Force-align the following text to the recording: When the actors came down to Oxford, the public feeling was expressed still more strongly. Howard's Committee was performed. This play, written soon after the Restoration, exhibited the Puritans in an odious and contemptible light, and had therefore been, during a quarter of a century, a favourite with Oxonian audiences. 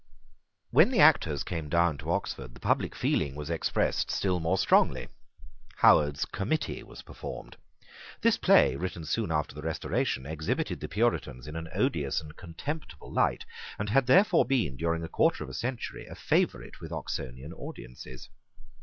When 0.71 0.89
the 0.89 0.97
actors 0.99 1.43
came 1.43 1.69
down 1.69 1.99
to 1.99 2.09
Oxford, 2.09 2.55
the 2.55 2.59
public 2.59 2.95
feeling 2.95 3.35
was 3.35 3.51
expressed 3.51 4.09
still 4.09 4.39
more 4.39 4.57
strongly. 4.57 5.09
Howard's 5.75 6.25
Committee 6.25 6.81
was 6.81 7.03
performed. 7.03 7.55
This 8.21 8.35
play, 8.35 8.75
written 8.75 9.05
soon 9.05 9.31
after 9.31 9.53
the 9.53 9.61
Restoration, 9.61 10.25
exhibited 10.25 10.79
the 10.79 10.87
Puritans 10.89 11.45
in 11.45 11.55
an 11.55 11.69
odious 11.75 12.19
and 12.19 12.35
contemptible 12.35 13.13
light, 13.13 13.45
and 13.77 13.89
had 13.89 14.07
therefore 14.07 14.43
been, 14.43 14.75
during 14.75 15.03
a 15.03 15.07
quarter 15.07 15.43
of 15.43 15.51
a 15.51 15.53
century, 15.53 16.07
a 16.07 16.15
favourite 16.15 16.81
with 16.81 16.91
Oxonian 16.91 17.53
audiences. 17.53 18.27